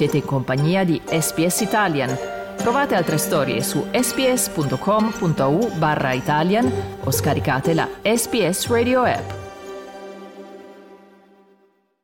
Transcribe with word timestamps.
Siete 0.00 0.16
in 0.16 0.24
compagnia 0.24 0.82
di 0.82 0.98
SPS 1.04 1.60
Italian. 1.60 2.16
Trovate 2.56 2.94
altre 2.94 3.18
storie 3.18 3.62
su 3.62 3.86
sps.com.au 3.92 5.76
barra 5.76 6.14
Italian 6.14 6.72
o 7.04 7.10
scaricate 7.10 7.74
la 7.74 7.86
SPS 8.00 8.68
Radio 8.68 9.02
app. 9.02 9.30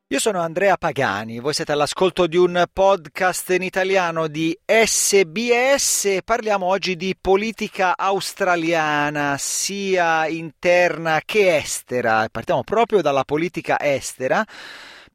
Io 0.09 0.19
sono 0.19 0.41
Andrea 0.41 0.77
Pagani, 0.77 1.39
voi 1.39 1.55
siete 1.55 1.71
all'ascolto 1.71 2.27
di 2.27 2.37
un 2.37 2.65
podcast 2.71 3.49
in 3.49 3.63
italiano 3.63 4.27
di 4.27 4.55
SBS. 4.63 6.19
Parliamo 6.23 6.67
oggi 6.67 6.95
di 6.95 7.17
politica 7.19 7.97
australiana, 7.97 9.37
sia 9.39 10.27
interna 10.27 11.19
che 11.25 11.57
estera. 11.57 12.27
Partiamo 12.31 12.63
proprio 12.63 13.01
dalla 13.01 13.23
politica 13.23 13.79
estera 13.79 14.45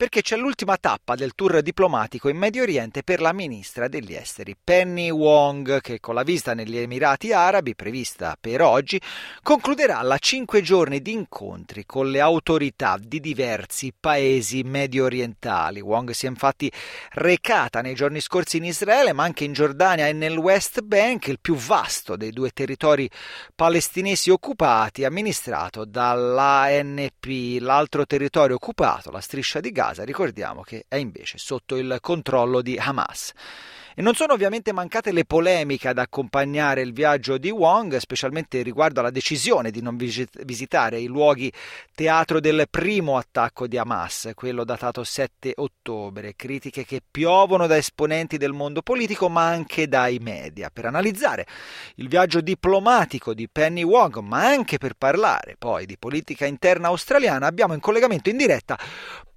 perché 0.03 0.21
c'è 0.21 0.37
l'ultima 0.37 0.79
tappa 0.79 1.15
del 1.15 1.33
tour 1.37 1.63
diplomatico 1.63 2.29
in 2.29 2.37
Medio 2.37 2.63
Oriente 2.63 3.05
per 3.05 3.21
la 3.21 3.33
ministra 3.33 3.87
degli 3.87 4.15
esteri 4.15 4.57
Penny 4.61 5.11
Wong, 5.11 5.81
che 5.81 6.01
con 6.01 6.17
la 6.17 6.25
visita 6.25 6.55
negli 6.55 6.77
Emirati 6.77 7.33
Arabi, 7.33 7.77
prevista 7.77 8.37
per 8.41 8.63
oggi, 8.63 9.01
concluderà 9.45 10.03
la 10.03 10.19
cinque 10.19 10.61
giorni 10.61 11.03
di 11.03 11.13
incontri 11.13 11.87
con 11.87 12.11
le 12.11 12.19
autorità 12.19 12.99
di 13.01 13.21
diversi 13.21 13.95
paesi 13.97 14.65
medio 14.65 15.05
orientali. 15.05 15.81
Wong 15.81 16.11
si 16.11 16.27
è 16.27 16.29
infatti 16.29 16.69
recata 17.13 17.81
nei 17.81 17.95
giorni 17.95 18.19
scorsi 18.19 18.57
in 18.57 18.65
Israele, 18.65 19.13
ma 19.13 19.23
anche 19.23 19.45
in 19.45 19.53
Giordania 19.53 20.09
e 20.09 20.13
nel 20.13 20.37
West 20.37 20.81
Bank, 20.81 21.29
il 21.29 21.39
più 21.39 21.55
vasto 21.55 22.17
dei 22.17 22.33
due 22.33 22.51
territori 22.51 23.09
palestinesi 23.55 24.31
occupati, 24.31 25.05
amministrato 25.05 25.85
dall'ANP, 25.85 27.61
l'altro 27.61 28.05
territorio 28.05 28.57
occupato, 28.57 29.13
la 29.13 29.21
striscia 29.21 29.61
di 29.61 29.71
Gaza 29.71 29.91
Gaza, 29.93 30.05
ricordiamo 30.05 30.63
che 30.63 30.87
è 30.89 30.97
invece 30.97 31.37
sotto 31.37 31.77
il 31.77 31.99
controllo 32.01 32.63
di 32.63 32.77
Hamas. 32.79 33.33
E 33.95 34.01
non 34.01 34.15
sono 34.15 34.33
ovviamente 34.33 34.73
mancate 34.73 35.13
le 35.13 35.27
polemiche 35.27 35.89
ad 35.89 35.99
accompagnare 35.99 36.81
il 36.81 36.95
viaggio 36.95 37.37
di 37.37 37.51
Wong, 37.51 37.99
specialmente 37.99 38.63
riguardo 38.63 39.01
alla 39.01 39.11
decisione 39.11 39.71
di 39.71 39.83
non 39.83 39.99
visitare 39.99 40.99
i 40.99 41.05
luoghi 41.05 41.53
teatro 41.95 42.41
del 42.41 42.65
primo 42.71 43.19
attacco 43.19 43.67
di 43.67 43.77
Hamas, 43.77 44.31
quello 44.33 44.65
datato 44.65 45.05
7 45.05 45.53
ottobre. 45.57 46.33
Critiche 46.35 46.87
che 46.87 47.03
piovono 47.09 47.67
da 47.67 47.77
esponenti 47.77 48.39
del 48.39 48.53
mondo 48.53 48.81
politico, 48.81 49.29
ma 49.29 49.47
anche 49.47 49.87
dai 49.87 50.19
media. 50.23 50.71
Per 50.73 50.87
analizzare 50.87 51.47
il 51.97 52.09
viaggio 52.09 52.41
diplomatico 52.41 53.35
di 53.35 53.47
Penny 53.47 53.83
Wong, 53.83 54.21
ma 54.21 54.47
anche 54.47 54.79
per 54.79 54.95
parlare 54.97 55.57
poi 55.59 55.85
di 55.85 55.99
politica 55.99 56.47
interna 56.47 56.89
australiana, 56.89 57.47
abbiamo 57.47 57.75
in 57.75 57.81
collegamento 57.81 58.31
in 58.31 58.39
diretta 58.39 58.79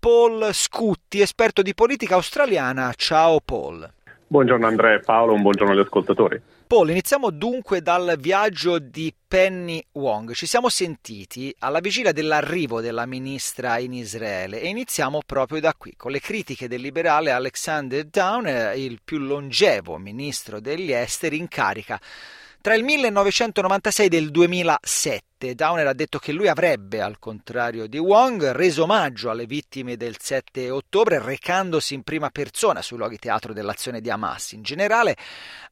Paul 0.06 0.54
Scutti, 0.54 1.20
esperto 1.20 1.64
di 1.64 1.74
politica 1.74 2.14
australiana. 2.14 2.94
Ciao 2.96 3.40
Paul. 3.40 3.92
Buongiorno 4.28 4.68
Andrea 4.68 4.98
e 4.98 5.00
Paolo, 5.00 5.34
un 5.34 5.42
buongiorno 5.42 5.74
agli 5.74 5.80
ascoltatori. 5.80 6.40
Paul, 6.68 6.92
iniziamo 6.92 7.32
dunque 7.32 7.82
dal 7.82 8.16
viaggio 8.20 8.78
di 8.78 9.12
Penny 9.28 9.84
Wong. 9.94 10.34
Ci 10.34 10.46
siamo 10.46 10.70
sentiti 10.70 11.52
alla 11.58 11.80
vigilia 11.80 12.12
dell'arrivo 12.12 12.82
della 12.82 13.08
ministra 13.08 13.80
in 13.80 13.94
Israele 13.94 14.62
e 14.62 14.68
iniziamo 14.68 15.22
proprio 15.26 15.60
da 15.60 15.74
qui, 15.76 15.96
con 15.98 16.12
le 16.12 16.20
critiche 16.20 16.68
del 16.68 16.82
liberale 16.82 17.32
Alexander 17.32 18.04
Downer, 18.04 18.78
il 18.78 19.00
più 19.04 19.18
longevo 19.18 19.98
ministro 19.98 20.60
degli 20.60 20.92
esteri 20.92 21.38
in 21.38 21.48
carica 21.48 22.00
tra 22.66 22.74
il 22.74 22.84
1996 22.84 24.08
e 24.08 24.18
il 24.18 24.32
2007 24.32 25.54
Downer 25.54 25.86
ha 25.86 25.94
detto 25.94 26.18
che 26.18 26.32
lui 26.32 26.48
avrebbe, 26.48 27.00
al 27.00 27.20
contrario 27.20 27.86
di 27.86 28.00
Wong, 28.00 28.54
reso 28.54 28.82
omaggio 28.82 29.30
alle 29.30 29.46
vittime 29.46 29.98
del 29.98 30.16
7 30.20 30.72
ottobre 30.72 31.22
recandosi 31.22 31.94
in 31.94 32.02
prima 32.02 32.32
persona 32.32 32.82
sui 32.82 32.98
luoghi 32.98 33.20
teatro 33.20 33.54
dell'azione 33.54 34.02
di 34.02 34.10
Hamas. 34.10 34.54
In 34.54 34.64
generale, 34.64 35.16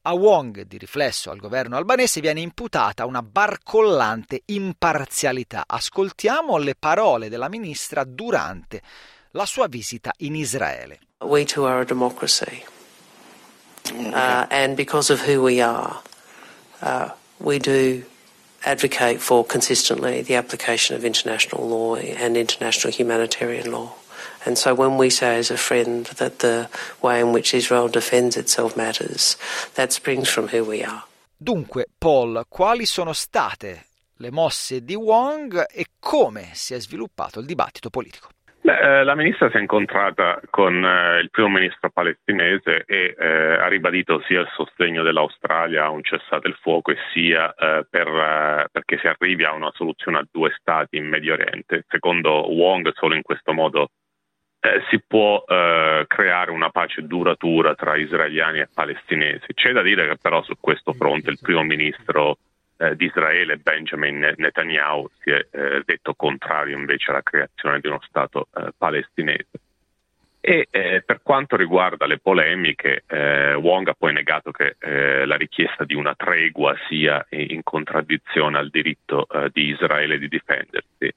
a 0.02 0.12
Wong, 0.12 0.60
di 0.60 0.78
riflesso 0.78 1.32
al 1.32 1.40
governo 1.40 1.76
albanese, 1.76 2.20
viene 2.20 2.42
imputata 2.42 3.06
una 3.06 3.22
barcollante 3.22 4.42
imparzialità. 4.44 5.64
Ascoltiamo 5.66 6.58
le 6.58 6.76
parole 6.78 7.28
della 7.28 7.48
ministra 7.48 8.04
durante 8.04 8.80
la 9.32 9.46
sua 9.46 9.66
visita 9.66 10.12
in 10.18 10.36
Israele. 10.36 11.00
We 11.22 11.42
too 11.44 11.66
are 11.66 11.80
a 11.80 11.84
democracy. 11.84 12.62
Uh, 13.90 14.46
and 14.48 14.76
because 14.76 15.12
of 15.12 15.26
who 15.26 15.42
we 15.42 15.60
are, 15.60 16.00
uh, 16.84 17.08
we 17.40 17.58
do 17.58 18.04
advocate 18.64 19.20
for 19.20 19.44
consistently 19.44 20.22
the 20.22 20.36
application 20.36 20.94
of 20.94 21.04
international 21.04 21.66
law 21.66 21.96
and 21.96 22.36
international 22.36 22.92
humanitarian 22.92 23.72
law. 23.72 23.92
And 24.46 24.56
so 24.58 24.74
when 24.74 24.96
we 24.96 25.10
say 25.10 25.38
as 25.38 25.50
a 25.50 25.56
friend 25.56 26.06
that 26.16 26.40
the 26.40 26.68
way 27.02 27.20
in 27.20 27.32
which 27.32 27.54
Israel 27.54 27.88
defends 27.88 28.36
itself 28.36 28.76
matters, 28.76 29.36
that 29.74 29.92
springs 29.92 30.28
from 30.28 30.48
who 30.48 30.64
we 30.64 30.84
are. 30.84 31.04
Dunque, 31.36 31.84
Paul, 31.98 32.44
quali 32.48 32.84
sono 32.86 33.12
state 33.12 33.86
le 34.18 34.30
mosse 34.30 34.84
di 34.84 34.94
Wong 34.94 35.66
e 35.72 35.86
come 35.98 36.50
si 36.52 36.74
è 36.74 36.80
sviluppato 36.80 37.40
il 37.40 37.46
dibattito 37.46 37.90
politico? 37.90 38.28
Beh, 38.64 38.78
eh, 38.78 39.04
la 39.04 39.14
ministra 39.14 39.50
si 39.50 39.58
è 39.58 39.60
incontrata 39.60 40.40
con 40.48 40.82
eh, 40.82 41.20
il 41.20 41.28
primo 41.28 41.50
ministro 41.50 41.90
palestinese 41.90 42.84
e 42.86 43.14
eh, 43.14 43.26
ha 43.56 43.68
ribadito 43.68 44.22
sia 44.26 44.40
il 44.40 44.48
sostegno 44.54 45.02
dell'Australia 45.02 45.84
a 45.84 45.90
un 45.90 46.02
cessate 46.02 46.48
il 46.48 46.56
fuoco 46.62 46.90
e 46.90 46.96
sia 47.12 47.52
eh, 47.52 47.84
per, 47.90 48.08
eh, 48.08 48.68
perché 48.72 48.96
si 49.00 49.06
arrivi 49.06 49.44
a 49.44 49.52
una 49.52 49.70
soluzione 49.74 50.16
a 50.16 50.26
due 50.30 50.50
stati 50.58 50.96
in 50.96 51.06
Medio 51.06 51.34
Oriente. 51.34 51.84
Secondo 51.88 52.50
Wong 52.54 52.90
solo 52.94 53.14
in 53.14 53.20
questo 53.20 53.52
modo 53.52 53.90
eh, 54.60 54.82
si 54.88 54.98
può 55.06 55.44
creare 55.44 56.50
una 56.50 56.70
pace 56.70 57.02
duratura 57.02 57.74
tra 57.74 57.96
israeliani 57.96 58.60
e 58.60 58.68
palestinesi. 58.72 59.52
C'è 59.52 59.72
da 59.72 59.82
dire 59.82 60.08
che 60.08 60.16
però 60.16 60.42
su 60.42 60.54
questo 60.58 60.94
fronte 60.94 61.28
il 61.28 61.38
primo 61.38 61.64
ministro 61.64 62.38
eh, 62.84 62.96
di 62.96 63.06
Israele, 63.06 63.56
Benjamin 63.56 64.34
Netanyahu, 64.36 65.08
si 65.20 65.30
è 65.30 65.46
eh, 65.50 65.82
detto 65.84 66.14
contrario 66.14 66.76
invece 66.76 67.10
alla 67.10 67.22
creazione 67.22 67.80
di 67.80 67.88
uno 67.88 68.00
Stato 68.06 68.48
eh, 68.54 68.72
palestinese. 68.76 69.60
E 70.40 70.68
eh, 70.70 71.02
per 71.04 71.22
quanto 71.22 71.56
riguarda 71.56 72.06
le 72.06 72.18
polemiche, 72.18 73.04
eh, 73.06 73.54
Wong 73.54 73.88
ha 73.88 73.94
poi 73.96 74.12
negato 74.12 74.50
che 74.50 74.76
eh, 74.78 75.24
la 75.24 75.36
richiesta 75.36 75.84
di 75.84 75.94
una 75.94 76.14
tregua 76.14 76.76
sia 76.86 77.24
in 77.30 77.62
contraddizione 77.62 78.58
al 78.58 78.68
diritto 78.68 79.26
di 79.52 79.68
Israele 79.68 80.18
di 80.18 80.28
difendersi 80.28 81.10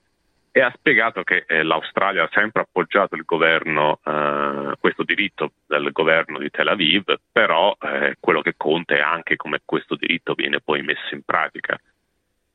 e 0.58 0.62
ha 0.62 0.74
spiegato 0.76 1.22
che 1.22 1.46
eh, 1.48 1.62
l'Australia 1.62 2.24
ha 2.24 2.30
sempre 2.32 2.64
appoggiato 2.64 3.16
governo, 3.26 4.00
eh, 4.04 4.74
questo 4.80 5.04
diritto 5.04 5.52
del 5.68 5.92
governo 5.92 6.40
di 6.40 6.50
Tel 6.50 6.70
Aviv, 6.70 7.16
però 7.32 7.78
eh, 7.80 8.18
quello 8.20 8.42
che 8.42 8.56
conta 8.58 8.96
è 8.96 9.00
anche 9.00 9.36
come 9.36 9.60
questo 9.64 9.96
diritto 9.96 10.34
viene 10.34 10.60
poi 10.60 10.82
messo 10.82 11.14
in 11.14 11.22
pratica. 11.22 11.80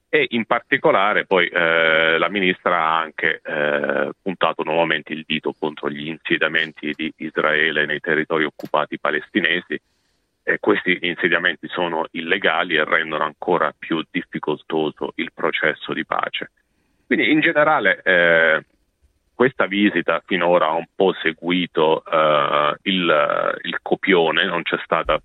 E 0.08 0.26
in 0.30 0.46
particolare 0.46 1.26
poi 1.26 1.46
eh, 1.46 2.18
la 2.18 2.28
ministra 2.28 2.76
ha 2.76 2.98
anche 2.98 3.40
eh, 3.40 4.10
puntato 4.20 4.64
nuovamente 4.64 5.12
il 5.12 5.22
dito 5.24 5.54
contro 5.56 5.88
gli 5.88 6.08
insediamenti 6.08 6.92
di 6.96 7.12
Israele 7.18 7.86
nei 7.86 8.00
territori 8.00 8.42
occupati 8.42 8.98
palestinesi. 8.98 9.80
E 10.42 10.58
questi 10.58 10.98
insediamenti 11.02 11.68
sono 11.68 12.06
illegali 12.10 12.74
e 12.74 12.84
rendono 12.84 13.22
ancora 13.22 13.72
più 13.78 14.04
difficoltoso 14.10 15.12
il 15.14 15.30
processo 15.32 15.92
di 15.92 16.04
pace. 16.04 16.50
Quindi 17.12 17.30
in 17.30 17.40
generale 17.40 18.00
eh, 18.04 18.64
questa 19.34 19.66
visita 19.66 20.22
finora 20.24 20.68
ha 20.68 20.72
un 20.72 20.86
po' 20.94 21.12
seguito 21.20 22.02
eh, 22.06 22.74
il, 22.84 23.58
il, 23.64 23.78
copione, 23.82 24.46
non 24.46 24.62
c'è 24.62 24.78
stata 24.82 25.20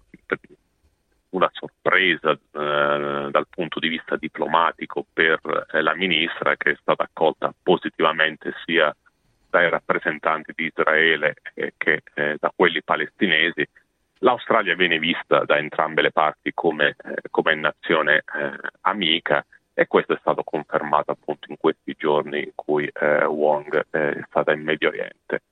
una 1.29 1.49
sorpresa 1.53 2.31
eh, 2.31 3.29
dal 3.31 3.47
punto 3.49 3.79
di 3.79 3.87
vista 3.87 4.17
diplomatico 4.17 5.05
per 5.13 5.39
eh, 5.71 5.81
la 5.81 5.95
ministra 5.95 6.57
che 6.57 6.71
è 6.71 6.77
stata 6.81 7.03
accolta 7.03 7.53
positivamente 7.63 8.53
sia 8.66 8.93
dai 9.49 9.69
rappresentanti 9.69 10.51
di 10.53 10.66
Israele 10.66 11.35
che 11.78 12.01
eh, 12.16 12.35
da 12.37 12.51
quelli 12.53 12.83
palestinesi. 12.83 13.66
L'Australia 14.19 14.75
viene 14.75 14.99
vista 14.99 15.45
da 15.45 15.57
entrambe 15.57 16.01
le 16.01 16.11
parti 16.11 16.51
come, 16.53 16.97
eh, 17.01 17.22
come 17.31 17.55
nazione 17.55 18.25
amica 18.81 19.45
e 19.79 19.85
questo 19.85 20.14
è 20.14 20.18
stato 20.20 20.41
confermato 20.41 21.12
appunto 21.12 21.52
in 21.52 21.58
questi 21.59 21.94
giorni 21.96 22.40
in 22.40 22.52
cui 22.56 22.90
eh, 22.91 23.26
Wong 23.26 23.85
eh, 23.91 24.09
è 24.09 24.24
stata 24.28 24.52
in 24.52 24.64
Medio 24.64 24.88
Oriente. 24.88 25.44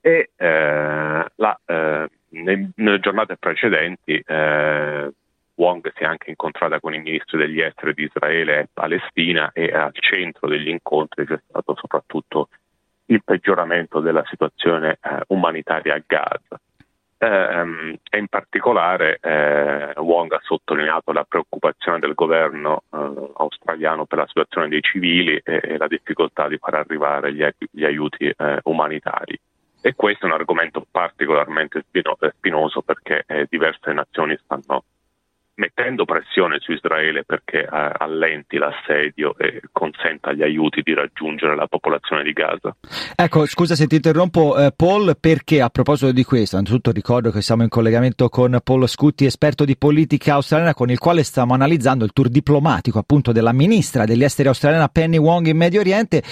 E 0.00 0.30
eh, 0.36 1.24
la, 1.34 1.60
eh, 1.64 2.08
nel, 2.28 2.70
nelle 2.76 3.00
giornate 3.00 3.36
precedenti 3.36 4.22
eh, 4.24 5.12
Wong 5.56 5.92
si 5.92 6.02
è 6.04 6.06
anche 6.06 6.30
incontrata 6.30 6.78
con 6.78 6.94
i 6.94 7.00
ministri 7.00 7.36
degli 7.36 7.60
esteri 7.60 7.94
di 7.94 8.04
Israele 8.04 8.60
e 8.60 8.68
Palestina 8.72 9.50
e 9.52 9.72
al 9.74 9.92
centro 9.92 10.46
degli 10.46 10.68
incontri 10.68 11.26
c'è 11.26 11.40
stato 11.48 11.74
soprattutto 11.74 12.50
il 13.06 13.24
peggioramento 13.24 13.98
della 13.98 14.24
situazione 14.30 14.98
eh, 15.02 15.20
umanitaria 15.26 15.94
a 15.94 16.02
Gaza 16.06 16.60
e 17.18 18.18
in 18.18 18.26
particolare 18.28 19.18
eh, 19.20 19.92
Wong 19.96 20.32
ha 20.32 20.40
sottolineato 20.42 21.12
la 21.12 21.24
preoccupazione 21.24 21.98
del 21.98 22.14
governo 22.14 22.82
eh, 22.90 23.30
australiano 23.36 24.04
per 24.04 24.18
la 24.18 24.26
situazione 24.26 24.68
dei 24.68 24.82
civili 24.82 25.40
e, 25.42 25.60
e, 25.62 25.76
la 25.78 25.86
difficoltà 25.86 26.48
di 26.48 26.58
far 26.58 26.74
arrivare 26.74 27.32
gli, 27.32 27.46
gli 27.70 27.84
aiuti 27.84 28.26
eh, 28.26 28.58
umanitari. 28.64 29.38
E 29.80 29.94
questo 29.94 30.24
è 30.24 30.28
un 30.28 30.34
argomento 30.34 30.84
particolarmente 30.90 31.84
spinoso 32.36 32.82
perché 32.82 33.24
eh, 33.26 33.46
diverse 33.48 33.92
nazioni 33.92 34.36
stanno 34.42 34.84
mettendo 35.56 36.04
pressione 36.04 36.58
su 36.60 36.72
Israele 36.72 37.24
perché 37.24 37.62
eh, 37.62 37.68
allenti 37.98 38.56
l'assedio 38.56 39.36
e 39.38 39.60
consenta 39.70 40.30
agli 40.30 40.42
aiuti 40.42 40.80
di 40.82 40.94
raggiungere 40.94 41.54
la 41.54 41.66
popolazione 41.66 42.22
di 42.22 42.32
Gaza. 42.32 42.74
Ecco, 43.14 43.46
scusa 43.46 43.74
se 43.74 43.86
ti 43.86 43.96
interrompo 43.96 44.58
eh, 44.58 44.72
Paul, 44.74 45.16
perché 45.18 45.60
a 45.60 45.68
proposito 45.68 46.10
di 46.10 46.24
questo, 46.24 46.56
innanzitutto 46.56 46.90
ricordo 46.90 47.30
che 47.30 47.40
siamo 47.40 47.62
in 47.62 47.68
collegamento 47.68 48.28
con 48.28 48.58
Paul 48.64 48.88
Scutti, 48.88 49.24
esperto 49.24 49.64
di 49.64 49.76
politica 49.76 50.34
australiana, 50.34 50.74
con 50.74 50.90
il 50.90 50.98
quale 50.98 51.22
stiamo 51.22 51.54
analizzando 51.54 52.04
il 52.04 52.12
tour 52.12 52.28
diplomatico 52.28 52.98
appunto 52.98 53.30
della 53.30 53.52
ministra 53.52 54.04
degli 54.04 54.24
esteri 54.24 54.48
australiana 54.48 54.88
Penny 54.88 55.18
Wong 55.18 55.46
in 55.46 55.56
Medio 55.56 55.80
Oriente. 55.80 56.22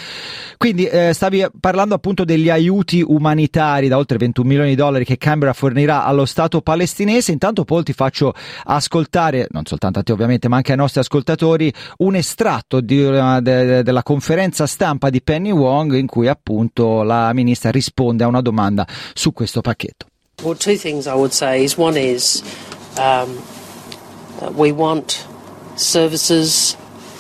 Quindi 0.57 0.87
eh, 0.87 1.13
stavi 1.13 1.47
parlando 1.61 1.95
appunto 1.95 2.25
degli 2.25 2.51
aiuti 2.51 3.03
umanitari 3.07 3.89
da 3.89 3.97
oltre 3.97 4.19
21 4.19 4.49
milioni 4.49 4.71
di 4.71 4.77
dollari 4.77 5.05
che 5.05 5.17
Canberra 5.17 5.53
fornirà 5.53 6.05
allo 6.05 6.25
Stato 6.25 6.61
palestinese. 6.61 7.31
Intanto 7.31 7.65
Paul 7.65 7.85
ti 7.85 7.93
faccio 7.93 8.35
ascoltare 8.65 9.11
ascoltare, 9.13 9.47
non 9.51 9.67
soltanto 9.67 9.99
a 9.99 10.03
te 10.03 10.13
ovviamente, 10.13 10.49
ma 10.49 10.57
anche 10.57 10.73
ai 10.73 10.79
nostri 10.79 11.01
ascoltatori, 11.01 11.73
un 11.99 12.15
estratto 12.15 12.81
di, 12.81 13.03
uh, 13.05 13.41
de, 13.41 13.65
de, 13.65 13.83
della 13.83 14.03
conferenza 14.03 14.67
stampa 14.67 15.11
di 15.11 15.21
Penny 15.21 15.51
Wong 15.51 15.95
in 15.95 16.07
cui 16.07 16.29
appunto 16.29 17.03
la 17.03 17.33
ministra 17.35 17.71
risponde 17.71 18.25
a 18.25 18.27
una 18.27 18.41
domanda 18.41 18.87
su 19.13 19.33
questo 19.33 19.61
pacchetto. 19.61 20.07
Well, 20.43 20.57
two 20.57 20.77
things 20.77 21.07
I 21.07 21.13
would 21.13 21.33
say 21.33 21.63
is 21.63 21.77
one 21.77 22.01
is 22.01 22.43
um, 22.97 23.39
we 24.57 24.73
want 24.73 25.27
services 25.75 26.77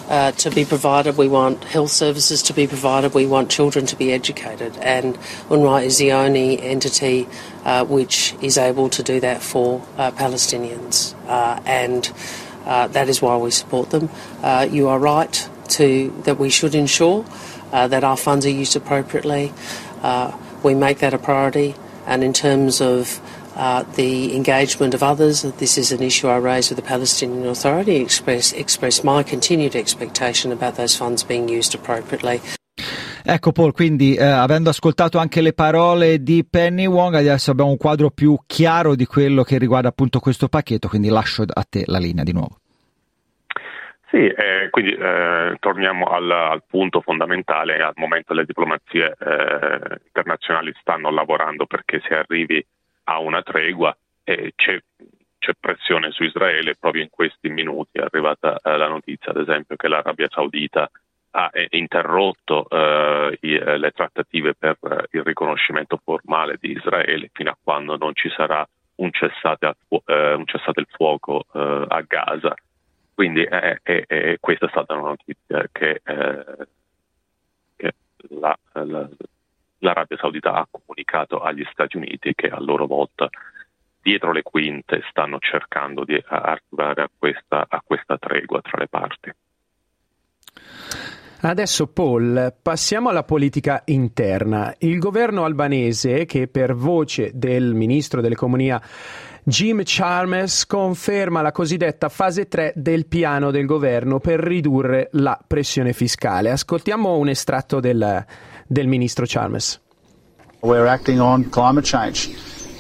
uh, 0.09 0.33
to 0.33 0.51
be 0.51 0.65
provided. 0.65 1.17
We 1.17 1.29
want 1.29 1.65
health 1.65 1.91
services 1.91 2.43
to 2.45 2.53
be 2.53 2.67
provided. 2.67 3.15
We 3.15 3.27
want 3.27 3.51
children 3.51 3.87
to 3.87 3.97
be 3.97 4.13
educated. 4.13 4.77
And 4.79 5.17
UNRWA 5.49 5.85
is 5.85 5.99
the 5.99 6.13
only 6.13 6.61
entity 6.61 7.29
uh, 7.65 7.85
which 7.85 8.35
is 8.41 8.59
able 8.59 8.89
to 8.91 9.03
do 9.03 9.21
that 9.21 9.43
for 9.43 9.83
uh, 9.97 10.11
Palestinians. 10.13 11.15
Uh, 11.27 11.61
and 11.65 12.13
uh, 12.65 12.89
that 12.89 13.09
is 13.09 13.23
why 13.23 13.37
we 13.37 13.51
support 13.51 13.91
them. 13.91 14.11
Uh, 14.43 14.67
you 14.71 14.89
are 14.89 14.99
right 14.99 15.49
to 15.69 16.11
that 16.25 16.39
we 16.39 16.51
should 16.51 16.75
ensure 16.75 17.25
that 17.71 18.05
our 18.05 18.19
funds 18.19 18.45
are 18.45 18.51
used 18.51 18.77
appropriately. 18.77 19.53
we 20.63 20.75
make 20.75 20.99
that 20.99 21.15
a 21.15 21.19
priority. 21.19 21.75
And 22.07 22.23
in 22.25 22.33
terms 22.33 22.81
of 22.81 23.21
uh, 23.57 23.85
the 23.95 24.35
engagement 24.35 24.95
of 24.95 25.03
others. 25.03 25.43
This 25.59 25.77
is 25.77 25.93
an 25.93 26.03
issue 26.03 26.29
I 26.29 26.39
raised 26.39 26.71
with 26.71 26.83
the 26.83 26.89
Palestinian 26.89 27.47
Authority, 27.47 27.97
express, 27.97 28.53
express 28.53 29.03
my 29.03 29.23
continued 29.23 29.75
expectation 29.75 30.53
about 30.53 30.77
those 30.77 30.97
funds 30.97 31.25
being 31.25 31.49
used 31.49 31.75
appropriately. 31.75 32.41
Ecco 33.25 33.53
Paul, 33.53 33.73
quindi 33.73 34.17
eh, 34.17 34.25
avendo 34.25 34.71
ascoltato 34.71 35.19
anche 35.19 35.41
le 35.41 35.53
parole 35.53 36.23
di 36.23 36.45
Penny 36.49 36.87
Wong, 36.87 37.15
adesso 37.15 37.53
abbiamo 37.53 37.71
un 37.71 37.77
quadro 37.77 38.11
più 38.11 38.37
chiaro 38.47 38.97
di 38.97 39.07
quello 39.07 39.45
che 39.45 39.59
riguarda 39.59 39.89
appunto 39.89 40.19
questo 40.19 40.49
pacchetto, 40.49 40.89
quindi 40.89 41.09
lascio 41.09 41.45
a 41.47 41.65
te 41.69 41.85
la 41.87 41.99
linea 41.99 42.25
di 42.25 42.33
nuovo. 42.33 42.57
Sì, 44.13 44.27
eh, 44.27 44.69
quindi 44.71 44.93
eh, 44.93 45.57
torniamo 45.59 46.05
al, 46.05 46.31
al, 46.31 46.63
punto 46.69 47.01
fondamentale, 47.01 47.79
al 47.79 47.95
momento 47.97 48.35
le 48.35 48.45
diplomazie 48.45 49.17
eh, 49.19 50.01
internazionali 50.05 50.71
stanno 50.81 51.11
lavorando 51.11 51.65
perché 51.65 52.03
si 52.07 52.13
arrivi 52.13 52.63
a 53.05 53.19
una 53.19 53.43
tregua 53.43 53.97
e 54.25 54.53
c'è, 54.55 54.81
c'è, 55.39 55.53
pressione 55.59 56.11
su 56.11 56.25
Israele 56.25 56.77
proprio 56.77 57.03
in 57.03 57.11
questi 57.11 57.49
minuti. 57.49 57.99
È 57.99 58.03
arrivata 58.03 58.59
eh, 58.63 58.77
la 58.77 58.89
notizia, 58.89 59.31
ad 59.31 59.39
esempio, 59.39 59.77
che 59.77 59.89
l'Arabia 59.89 60.29
Saudita 60.31 60.91
ha 61.35 61.51
eh, 61.53 61.67
interrotto 61.71 62.69
eh, 62.69 63.39
eh, 63.41 63.79
le 63.79 63.91
trattative 63.91 64.55
per 64.55 64.77
eh, 64.83 65.07
il 65.13 65.23
riconoscimento 65.23 65.99
formale 66.03 66.59
di 66.61 66.73
Israele 66.73 67.31
fino 67.33 67.51
a 67.51 67.57
quando 67.61 67.97
non 67.97 68.15
ci 68.15 68.29
sarà 68.31 68.67
un 68.97 69.11
cessate, 69.11 69.75
fu- 69.89 70.03
eh, 70.05 70.35
un 70.35 70.47
cessate 70.47 70.81
il 70.81 70.89
fuoco 70.91 71.45
a 71.53 72.01
Gaza. 72.07 72.55
Quindi 73.15 73.47
questa 74.41 74.67
è 74.67 74.69
stata 74.69 74.95
una 74.95 75.09
notizia 75.09 75.67
che, 75.71 76.01
che 77.77 77.95
la, 78.31 78.59
la, 78.73 79.09
l'Arabia 79.83 80.17
Saudita 80.17 80.55
ha 80.55 80.67
comunicato 80.71 81.41
agli 81.41 81.65
Stati 81.71 81.97
Uniti 81.97 82.35
che 82.35 82.49
a 82.49 82.61
loro 82.61 82.87
volta 82.87 83.29
dietro 84.01 84.33
le 84.33 84.43
quinte 84.43 85.03
stanno 85.11 85.39
cercando 85.39 86.05
di 86.05 86.21
arrivare 86.27 87.03
a 87.03 87.11
questa, 87.17 87.67
a 87.69 87.83
questa 87.85 88.17
tregua 88.19 88.61
tra 88.61 88.79
le 88.79 88.89
parti. 88.89 89.33
Adesso 91.45 91.89
Paul, 91.89 92.55
passiamo 92.63 93.09
alla 93.09 93.25
politica 93.25 93.83
interna. 93.87 94.73
Il 94.79 94.99
governo 95.01 95.45
albanese, 95.45 96.25
che 96.25 96.47
per 96.47 96.75
voce 96.75 97.33
del 97.35 97.75
ministro 97.75 98.21
dell'economia 98.21 98.81
Jim 99.45 99.83
Chalmers 99.85 100.67
conferma 100.67 101.43
la 101.43 101.51
cosiddetta 101.51 102.09
fase 102.09 102.47
3 102.47 102.75
del 102.77 103.07
piano 103.07 103.51
del 103.51 103.67
governo 103.67 104.21
per 104.21 104.39
ridurre 104.39 105.09
la 105.13 105.37
pressione 105.45 105.93
fiscale. 105.93 106.51
Ascoltiamo 106.51 107.17
un 107.17 107.29
estratto 107.29 107.81
del, 107.81 108.25
del 108.73 108.87
ministro 108.87 109.27
Chalmers. 109.27 109.79
We're 110.63 110.87
acting 110.87 111.21
on 111.21 111.51
climate 111.51 111.85
change. 111.85 112.31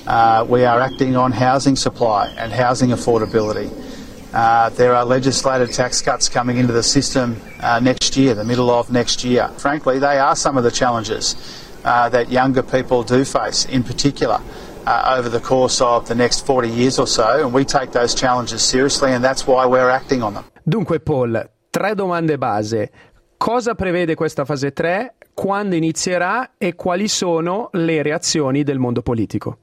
Uh, 0.06 0.44
we 0.48 0.64
are 0.64 0.80
acting 0.80 1.16
on 1.16 1.32
housing 1.32 1.76
supply 1.76 2.28
and 2.38 2.52
housing 2.52 2.90
affordability. 2.90 3.70
Uh, 4.32 4.70
there 4.70 4.94
are 4.94 5.04
legislated 5.04 5.72
tax 5.72 6.00
cuts 6.00 6.28
coming 6.28 6.56
into 6.56 6.72
the 6.72 6.82
system 6.82 7.36
uh, 7.60 7.78
next 7.80 8.16
year, 8.16 8.34
the 8.34 8.44
middle 8.44 8.70
of 8.70 8.90
next 8.90 9.22
year. 9.24 9.48
Frankly, 9.58 9.98
they 9.98 10.18
are 10.18 10.34
some 10.34 10.56
of 10.56 10.64
the 10.64 10.70
challenges 10.70 11.36
uh, 11.84 12.08
that 12.08 12.30
younger 12.30 12.62
people 12.62 13.02
do 13.02 13.24
face, 13.24 13.66
in 13.66 13.82
particular, 13.82 14.40
uh, 14.86 15.16
over 15.18 15.28
the 15.28 15.40
course 15.40 15.80
of 15.80 16.08
the 16.08 16.14
next 16.14 16.46
40 16.46 16.68
years 16.68 16.98
or 16.98 17.06
so, 17.06 17.44
and 17.44 17.52
we 17.52 17.64
take 17.64 17.92
those 17.92 18.14
challenges 18.14 18.62
seriously, 18.62 19.12
and 19.12 19.22
that's 19.22 19.46
why 19.46 19.66
we're 19.66 19.90
acting 19.90 20.22
on 20.22 20.34
them. 20.34 20.44
Dunque, 20.66 20.98
Paul, 21.00 21.50
tre 21.70 21.94
domande 21.94 22.38
base. 22.38 22.90
Cosa 23.36 23.74
prevede 23.74 24.14
questa 24.14 24.44
fase 24.44 24.70
3? 24.70 25.10
Quando 25.34 25.74
inizierà 25.74 26.52
e 26.58 26.74
quali 26.74 27.08
sono 27.08 27.68
le 27.72 28.02
reazioni 28.02 28.62
del 28.62 28.78
mondo 28.78 29.02
politico? 29.02 29.58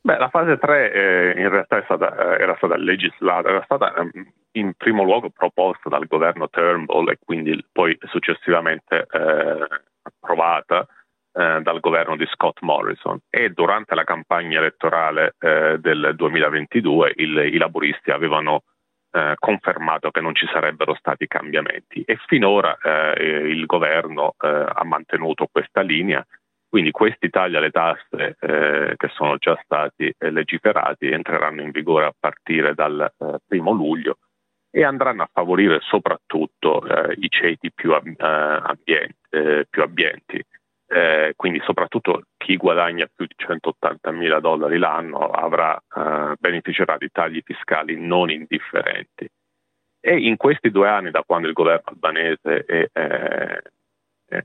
Beh, 0.00 0.18
la 0.18 0.28
fase 0.28 0.58
3 0.58 0.92
eh, 0.92 1.40
in 1.40 1.48
realtà 1.48 1.82
stata, 1.84 2.36
eh, 2.36 2.42
era 2.42 2.54
stata 2.56 2.76
legislata, 2.76 3.48
era 3.48 3.62
stata 3.64 3.94
eh, 3.94 4.10
in 4.52 4.74
primo 4.76 5.02
luogo 5.02 5.30
proposta 5.30 5.88
dal 5.88 6.06
governo 6.06 6.50
Turnbull 6.50 7.08
e 7.08 7.18
quindi 7.24 7.64
poi 7.72 7.96
successivamente 8.10 9.06
eh, 9.10 9.66
approvata 10.02 10.86
eh, 11.32 11.60
dal 11.62 11.80
governo 11.80 12.16
di 12.16 12.26
Scott 12.26 12.58
Morrison 12.60 13.18
e 13.30 13.48
durante 13.50 13.94
la 13.94 14.04
campagna 14.04 14.58
elettorale 14.58 15.34
eh, 15.38 15.78
del 15.80 16.12
2022 16.14 17.12
il, 17.16 17.38
i 17.52 17.56
laburisti 17.56 18.10
avevano 18.10 18.62
eh, 19.14 19.36
confermato 19.38 20.10
che 20.10 20.20
non 20.20 20.34
ci 20.34 20.44
sarebbero 20.52 20.96
stati 20.96 21.28
cambiamenti 21.28 22.02
e 22.02 22.18
finora 22.26 22.76
eh, 22.82 23.48
il 23.48 23.64
governo 23.64 24.34
eh, 24.40 24.48
ha 24.48 24.84
mantenuto 24.84 25.46
questa 25.50 25.82
linea. 25.82 26.26
Quindi 26.68 26.90
questi 26.90 27.30
tagli 27.30 27.54
alle 27.54 27.70
tasse 27.70 28.36
eh, 28.40 28.94
che 28.96 29.08
sono 29.14 29.36
già 29.36 29.56
stati 29.62 30.12
eh, 30.18 30.30
legiferati 30.32 31.06
entreranno 31.06 31.62
in 31.62 31.70
vigore 31.70 32.06
a 32.06 32.14
partire 32.18 32.74
dal 32.74 33.08
primo 33.46 33.70
luglio 33.70 34.18
e 34.68 34.82
andranno 34.82 35.22
a 35.22 35.30
favorire 35.32 35.78
soprattutto 35.82 36.82
i 37.14 37.28
ceti 37.28 37.70
più, 37.72 37.92
ambienti, 37.94 39.14
più 39.70 39.82
abbienti 39.82 40.44
eh, 40.86 41.32
quindi 41.36 41.60
soprattutto 41.64 42.24
chi 42.36 42.56
guadagna 42.56 43.08
più 43.12 43.26
di 43.26 43.34
180 43.36 44.10
mila 44.12 44.40
dollari 44.40 44.78
l'anno 44.78 45.30
avrà, 45.30 45.76
eh, 45.76 46.34
beneficerà 46.38 46.96
di 46.98 47.08
tagli 47.10 47.40
fiscali 47.44 47.98
non 47.98 48.30
indifferenti. 48.30 49.28
E 50.00 50.18
in 50.18 50.36
questi 50.36 50.70
due 50.70 50.88
anni, 50.88 51.10
da 51.10 51.22
quando 51.24 51.48
il 51.48 51.54
governo 51.54 51.84
albanese 51.86 52.64
è, 52.66 52.88
è, 52.92 53.62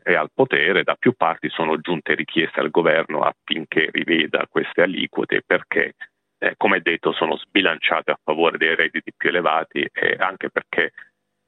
è 0.03 0.13
al 0.13 0.29
potere, 0.33 0.83
da 0.83 0.95
più 0.95 1.13
parti 1.13 1.49
sono 1.49 1.79
giunte 1.79 2.15
richieste 2.15 2.59
al 2.59 2.69
governo 2.69 3.21
affinché 3.21 3.89
riveda 3.91 4.47
queste 4.49 4.83
aliquote 4.83 5.41
perché, 5.45 5.95
eh, 6.37 6.53
come 6.55 6.79
detto, 6.79 7.11
sono 7.11 7.35
sbilanciate 7.37 8.11
a 8.11 8.19
favore 8.23 8.57
dei 8.57 8.75
redditi 8.75 9.11
più 9.15 9.29
elevati 9.29 9.85
e 9.91 10.15
anche 10.17 10.49
perché 10.49 10.91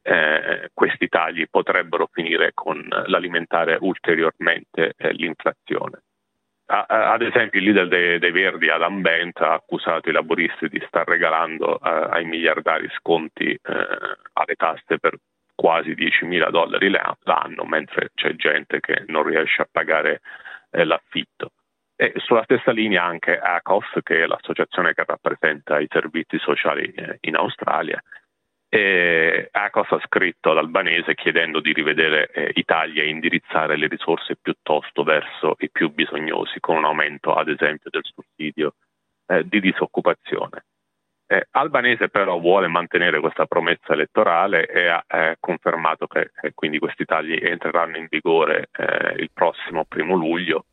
eh, 0.03 0.70
questi 0.74 1.08
tagli 1.08 1.46
potrebbero 1.50 2.10
finire 2.12 2.51
con 2.53 2.86
l'alimentare 3.05 3.77
ulteriormente 3.79 4.93
eh, 4.98 5.12
l'inflazione. 5.13 6.01
A, 6.65 6.86
a, 6.88 7.12
ad 7.12 7.22
esempio 7.22 7.60
il 7.60 7.65
leader 7.65 7.88
dei, 7.88 8.20
dei, 8.20 8.31
Verdi, 8.31 8.70
Adam 8.70 9.01
Bent, 9.01 9.39
ha 9.41 9.53
accusato 9.53 10.10
i 10.10 10.13
laboristi 10.13 10.70
di 10.70 10.81
star 10.88 11.08
regalando 11.08 11.79
eh, 11.79 12.08
ai 12.12 12.25
miliardari 12.25 12.89
sconti 12.98 13.51
eh, 13.51 13.88
alle 14.34 14.55
tasse 14.55 14.98
per 14.98 15.15
quasi 15.53 15.91
10.000 15.91 16.50
dollari 16.50 16.89
l'anno, 16.89 17.63
mentre 17.65 18.12
c'è 18.15 18.36
gente 18.36 18.79
che 18.79 19.03
non 19.08 19.24
riesce 19.24 19.62
a 19.62 19.67
pagare 19.70 20.22
eh, 20.72 20.86
l'affitto. 20.86 21.51
E 21.96 22.13
sulla 22.15 22.43
stessa 22.43 22.72
linea 22.72 23.03
anche 23.03 23.38
ACOS, 23.38 24.00
che 24.01 24.24
è 24.24 24.25
l'associazione 24.25 24.93
che 24.93 25.03
rappresenta 25.05 25.79
i 25.79 25.88
servizi 25.88 26.39
sociali 26.39 26.86
eh, 26.86 27.17
in 27.22 27.36
Australia, 27.36 28.01
E 28.73 29.49
ACOS 29.51 29.91
ha 29.91 30.01
scritto 30.05 30.51
all'albanese 30.51 31.13
chiedendo 31.13 31.59
di 31.59 31.73
rivedere 31.73 32.29
eh, 32.31 32.63
tagli 32.63 33.01
e 33.01 33.09
indirizzare 33.09 33.75
le 33.75 33.87
risorse 33.87 34.37
piuttosto 34.41 35.03
verso 35.03 35.57
i 35.59 35.69
più 35.69 35.91
bisognosi, 35.91 36.61
con 36.61 36.77
un 36.77 36.85
aumento 36.85 37.33
ad 37.33 37.49
esempio 37.49 37.89
del 37.89 38.05
sussidio 38.05 38.75
eh, 39.27 39.45
di 39.45 39.59
disoccupazione. 39.59 40.63
Eh, 41.27 41.47
Albanese 41.51 42.07
però 42.07 42.39
vuole 42.39 42.67
mantenere 42.67 43.19
questa 43.19 43.45
promessa 43.45 43.91
elettorale 43.91 44.65
e 44.67 44.87
ha 44.87 45.03
eh, 45.05 45.35
confermato 45.41 46.07
che 46.07 46.31
eh, 46.41 46.53
quindi 46.53 46.79
questi 46.79 47.03
tagli 47.03 47.37
entreranno 47.41 47.97
in 47.97 48.07
vigore 48.09 48.69
eh, 48.71 49.15
il 49.17 49.31
prossimo 49.33 49.83
primo 49.83 50.15
luglio. 50.15 50.67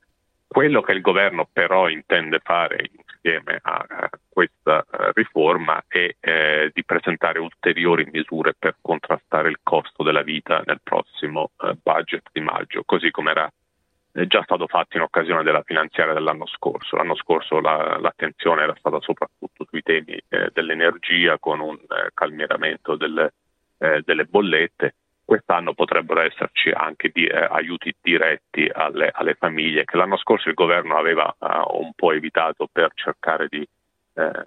Quello 0.47 0.83
che 0.83 0.93
il 0.93 1.01
governo 1.01 1.49
però 1.53 1.89
intende 1.89 2.39
fare 2.45 2.91
insieme 3.21 3.59
a, 3.63 4.09
questa 4.29 4.85
eh, 4.91 5.13
riforma 5.15 5.83
è 5.87 6.15
eh, 6.21 6.71
di 6.73 6.85
presentare 6.85 7.39
ulteriori 7.39 8.09
misure 8.11 8.55
per 8.59 8.77
contrastare 8.81 9.49
il 9.49 9.59
costo 9.63 10.03
della 10.03 10.23
vita 10.23 10.63
nel 10.65 10.81
prossimo 10.83 11.51
budget 11.83 12.29
di 12.33 12.41
maggio, 12.41 12.83
così 12.85 13.11
come 13.11 13.31
era 13.31 13.53
è 14.11 14.27
già 14.27 14.43
stato 14.43 14.67
fatto 14.67 14.97
in 14.97 15.03
occasione 15.03 15.45
della 15.45 15.63
finanziaria 15.63 16.13
dell'anno 16.13 16.47
scorso. 16.47 16.97
L'anno 16.97 17.15
scorso 17.15 17.61
la, 17.61 17.99
l'attenzione 18.01 18.63
era 18.63 18.75
stata 18.77 19.01
soprattutto 19.01 19.65
sui 19.69 19.83
temi 19.83 20.21
eh, 20.29 20.51
dell'energia 20.53 21.39
con 21.39 21.61
un 21.61 21.77
eh, 21.77 22.11
calmieramento 22.15 22.97
delle, 22.97 23.35
eh, 23.79 24.03
delle, 24.05 24.25
bollette. 24.25 24.95
Quest'anno 25.29 25.75
potrebbero 25.75 26.23
esserci 26.23 26.71
anche 26.71 27.11
di, 27.13 27.27
eh, 27.27 27.37
aiuti 27.37 27.95
diretti 28.01 28.67
alle, 28.73 29.11
alle, 29.13 29.35
famiglie 29.35 29.85
che 29.85 29.99
l'anno 29.99 30.17
scorso 30.17 30.49
il 30.49 30.55
governo 30.55 30.97
aveva 30.97 31.29
eh, 31.39 31.47
un 31.73 31.93
po' 31.95 32.13
evitato 32.13 32.67
per 32.73 32.93
cercare 32.95 33.47
di 33.47 33.61
eh, 34.15 34.47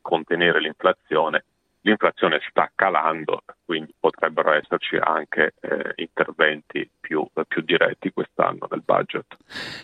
contenere 0.00 0.60
l'inflazione 0.60 1.44
l'inflazione 1.84 2.40
sta 2.48 2.70
calando, 2.74 3.42
quindi 3.64 3.94
potrebbero 3.98 4.52
esserci 4.52 4.96
anche 4.96 5.54
eh, 5.60 5.92
interventi 5.96 6.88
più, 6.98 7.26
più, 7.46 7.62
diretti 7.62 8.10
quest'anno 8.10 8.66
nel 8.70 8.82
budget. 8.84 9.26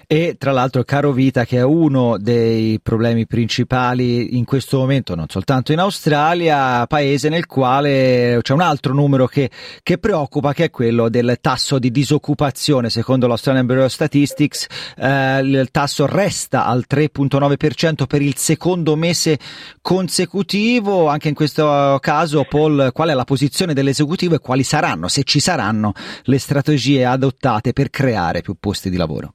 E 0.07 0.37
tra 0.39 0.53
l'altro 0.53 0.83
caro 0.83 1.13
vita 1.13 1.45
che 1.45 1.59
è 1.59 1.63
uno 1.63 2.17
dei 2.19 2.81
problemi 2.83 3.27
principali 3.27 4.39
in 4.39 4.45
questo 4.45 4.79
momento, 4.79 5.15
non 5.15 5.29
soltanto 5.29 5.73
in 5.73 5.79
Australia, 5.79 6.87
paese 6.87 7.29
nel 7.29 7.47
quale 7.47 8.39
c'è 8.41 8.55
un 8.55 8.63
altro 8.63 8.95
numero 8.95 9.27
che, 9.27 9.51
che 9.83 9.99
preoccupa, 9.99 10.55
che 10.55 10.65
è 10.65 10.71
quello 10.71 11.11
del 11.11 11.37
tasso 11.41 11.79
di 11.79 11.91
disoccupazione. 11.91 12.89
Secondo 12.89 13.27
l'Australian 13.27 13.67
Bureau 13.67 13.85
of 13.85 13.93
Statistics 13.93 14.95
eh, 14.97 15.41
il 15.41 15.69
tasso 15.71 16.07
resta 16.07 16.65
al 16.65 16.87
3.9% 16.89 18.07
per 18.07 18.23
il 18.23 18.37
secondo 18.37 18.97
mese 18.97 19.39
consecutivo, 19.83 21.09
anche 21.09 21.29
in 21.29 21.35
questo 21.35 21.90
caso, 21.99 22.45
Paul, 22.49 22.91
qual 22.93 23.09
è 23.09 23.15
la 23.15 23.25
posizione 23.25 23.75
dell'esecutivo 23.75 24.35
e 24.35 24.39
quali 24.39 24.63
saranno, 24.63 25.09
se 25.09 25.25
ci 25.25 25.41
saranno, 25.41 25.93
le 26.25 26.39
strategie 26.39 27.05
adottate 27.05 27.73
per 27.73 27.91
creare 27.91 28.41
più 28.41 28.55
posti 28.59 28.91
di 28.91 28.97
lavoro? 28.97 29.35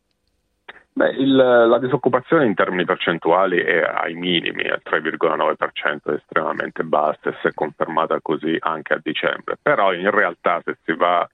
Beh, 0.97 1.09
il, 1.09 1.35
la 1.35 1.77
disoccupazione 1.77 2.45
in 2.45 2.53
termini 2.53 2.85
percentuali 2.85 3.59
è 3.59 3.81
ai 3.81 4.13
minimi, 4.13 4.65
al 4.69 4.81
3,9%, 4.81 6.09
è 6.09 6.13
estremamente 6.13 6.83
bassa 6.83 7.31
e 7.31 7.35
si 7.41 7.47
è 7.47 7.53
confermata 7.53 8.21
così 8.21 8.55
anche 8.61 8.93
a 8.93 9.01
dicembre. 9.03 9.57
Però 9.61 9.91
in 9.91 10.09
realtà 10.09 10.61
se 10.63 10.77
si 10.85 10.93
va, 10.93 11.29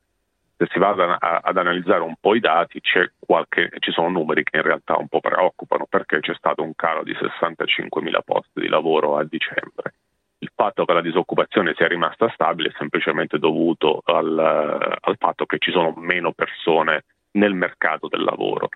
se 0.57 0.67
si 0.71 0.79
va 0.79 0.89
ad, 0.89 1.17
ad, 1.19 1.57
analizzare 1.57 2.01
un 2.01 2.15
po' 2.19 2.33
i 2.33 2.39
dati 2.39 2.81
qualche, 3.19 3.69
ci 3.77 3.91
sono 3.91 4.09
numeri 4.09 4.41
che 4.43 4.57
in 4.57 4.63
realtà 4.63 4.97
un 4.97 5.07
po' 5.07 5.19
preoccupano 5.19 5.85
perché 5.87 6.21
c'è 6.21 6.33
stato 6.33 6.63
un 6.63 6.73
calo 6.73 7.03
di 7.03 7.13
65.000 7.13 8.17
posti 8.25 8.61
di 8.61 8.67
lavoro 8.67 9.17
a 9.17 9.23
dicembre 9.23 9.93
il 10.41 10.51
fatto 10.55 10.85
che 10.85 10.93
la 10.93 11.01
disoccupazione 11.01 11.73
sia 11.75 11.87
rimasta 11.87 12.29
stabile 12.33 12.69
è 12.69 12.75
semplicemente 12.77 13.37
dovuto 13.37 14.01
al, 14.05 14.37
al 14.37 15.15
fatto 15.17 15.45
che 15.45 15.57
ci 15.59 15.71
sono 15.71 15.93
meno 15.97 16.31
persone 16.31 17.03
nel 17.33 17.53
mercato 17.53 18.07
del 18.07 18.23
lavoro. 18.23 18.69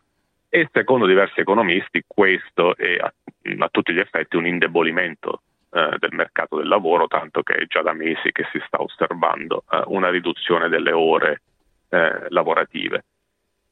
E 0.47 0.69
secondo 0.71 1.07
diversi 1.07 1.39
economisti 1.39 2.03
questo 2.05 2.77
è 2.77 2.97
a, 2.97 3.11
a 3.57 3.69
tutti 3.71 3.93
gli 3.93 3.99
effetti 3.99 4.35
un 4.35 4.45
indebolimento 4.45 5.41
eh, 5.71 5.95
del 5.97 6.13
mercato 6.13 6.57
del 6.57 6.67
lavoro, 6.67 7.07
tanto 7.07 7.41
che 7.41 7.55
è 7.55 7.65
già 7.65 7.81
da 7.81 7.93
mesi 7.93 8.31
che 8.31 8.47
si 8.51 8.61
sta 8.67 8.79
osservando 8.79 9.63
eh, 9.69 9.81
una 9.87 10.09
riduzione 10.09 10.69
delle 10.69 10.91
ore 10.91 11.41
eh, 11.89 12.27
lavorative 12.29 13.05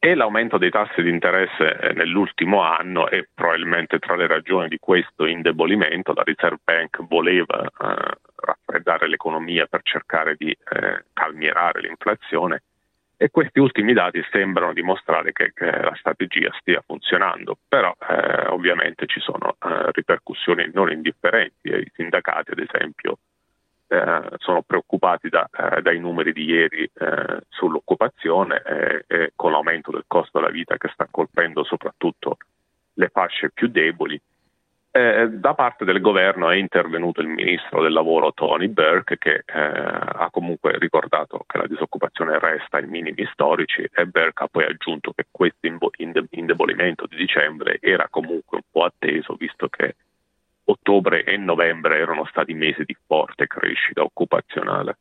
e 0.06 0.16
l'aumento 0.16 0.58
dei 0.58 0.70
tassi 0.70 1.02
di 1.02 1.10
interesse 1.10 1.78
eh, 1.80 1.94
nell'ultimo 1.94 2.62
anno 2.62 3.08
è 3.10 3.26
probabilmente 3.34 4.00
tra 4.00 4.18
le 4.18 4.28
ragioni 4.28 4.68
di 4.68 4.78
questo 4.78 5.26
indebolimento. 5.26 6.12
La 6.12 6.24
Reserve 6.26 6.60
Bank 6.62 7.08
voleva 7.08 7.64
eh, 7.64 8.18
raffreddare 8.36 9.08
l'economia 9.08 9.66
per 9.66 9.80
cercare 9.84 10.36
di 10.36 10.50
eh, 10.50 11.06
calmierare 11.14 11.80
l'inflazione 11.80 12.64
e 13.16 13.30
questi 13.30 13.60
ultimi 13.60 13.94
dati 13.94 14.22
sembrano 14.30 14.74
dimostrare 14.74 15.32
che, 15.32 15.54
che 15.54 15.72
la 15.72 15.96
strategia 15.96 16.52
stia 16.60 16.84
funzionando, 16.86 17.58
però 17.66 17.96
eh, 17.98 18.48
ovviamente 18.48 19.06
ci 19.06 19.22
sono 19.22 19.56
eh, 19.58 19.90
ripercussioni 19.94 20.70
non 20.74 20.92
indifferenti. 20.92 21.70
I 21.70 21.90
sindacati, 21.96 22.52
ad 22.52 22.60
esempio, 22.60 23.20
eh, 23.94 24.38
sono 24.38 24.64
preoccupati 24.64 25.30
da, 25.30 25.48
eh, 25.52 25.82
dai 25.82 26.00
numeri 26.00 26.34
di 26.34 26.46
ieri 26.46 26.84
eh, 26.84 27.42
sull'occupazione 27.50 28.62
e 29.08 29.34
con 29.36 29.52
l'aumento 29.52 29.92
del 29.92 30.06
costo 30.08 30.40
della 30.40 30.52
vita 30.52 30.78
che 30.78 30.90
sta 30.94 31.08
colpendo 31.10 31.64
soprattutto 31.64 32.38
le 32.94 33.10
fasce 33.10 33.52
più 33.52 33.68
deboli. 33.68 34.20
Eh, 34.96 35.28
da 35.28 35.56
parte 35.56 35.86
del 35.86 36.02
governo 36.02 36.52
è 36.52 36.56
intervenuto 36.56 37.22
il 37.22 37.28
ministro 37.28 37.82
del 37.82 37.94
lavoro 37.94 38.32
Tony 38.32 38.68
Burke 38.68 39.18
che 39.18 39.44
eh, 39.44 39.44
ha 39.54 40.30
comunque 40.32 40.78
ricordato 40.78 41.44
che 41.48 41.58
la 41.58 41.66
disoccupazione 41.66 42.38
resta 42.38 42.78
ai 42.78 42.86
minimi 42.86 43.28
storici 43.32 43.88
e 43.92 44.06
Burke 44.06 44.44
ha 44.44 44.48
poi 44.48 44.66
aggiunto 44.66 45.12
che 45.14 45.26
questo 45.32 45.68
indebolimento 46.30 47.08
di 47.08 47.16
dicembre 47.16 47.80
era 47.82 48.08
comunque 48.10 48.58
un 48.58 48.64
po' 48.72 48.84
atteso 48.84 49.34
visto 49.34 49.68
che 49.68 49.96
ottobre 50.66 51.24
e 51.24 51.38
novembre 51.38 51.98
erano 51.98 52.26
stati 52.30 52.54
mesi 52.54 52.84
di 52.86 52.96
forte 53.06 53.48
crescita 53.48 54.02
occupazionale. 54.02 54.98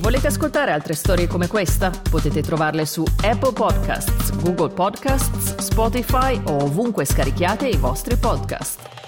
Volete 0.00 0.26
ascoltare 0.26 0.70
altre 0.70 0.94
storie 0.94 1.26
come 1.26 1.46
questa? 1.46 1.90
Potete 2.10 2.42
trovarle 2.42 2.84
su 2.84 3.02
Apple 3.22 3.52
Podcasts, 3.54 4.42
Google 4.42 4.74
Podcasts, 4.74 5.56
Spotify 5.56 6.40
o 6.46 6.64
ovunque 6.64 7.04
scarichiate 7.04 7.68
i 7.68 7.76
vostri 7.76 8.16
podcast. 8.16 9.03